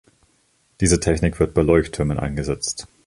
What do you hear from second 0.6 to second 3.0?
Diese Technik wird bei Leuchttürmen eingesetzt.